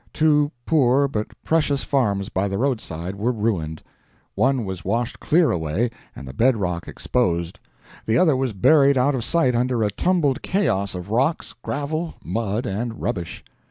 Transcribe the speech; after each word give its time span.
Two 0.13 0.51
poor 0.65 1.07
but 1.07 1.27
precious 1.43 1.83
farms 1.83 2.29
by 2.29 2.47
the 2.47 2.57
roadside 2.57 3.15
were 3.15 3.31
ruined. 3.31 3.83
One 4.33 4.65
was 4.65 4.83
washed 4.83 5.19
clear 5.19 5.51
away, 5.51 5.91
and 6.15 6.27
the 6.27 6.33
bed 6.33 6.57
rock 6.57 6.87
exposed; 6.87 7.59
the 8.07 8.17
other 8.17 8.35
was 8.35 8.51
buried 8.51 8.97
out 8.97 9.13
of 9.13 9.23
sight 9.23 9.53
under 9.53 9.83
a 9.83 9.91
tumbled 9.91 10.41
chaos 10.41 10.95
of 10.95 11.11
rocks, 11.11 11.53
gravel, 11.61 12.15
mud, 12.23 12.65
and 12.65 12.99
rubbish. 12.99 13.43